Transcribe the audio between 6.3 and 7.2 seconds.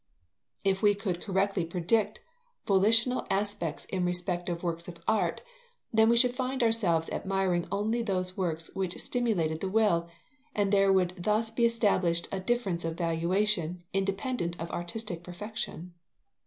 find ourselves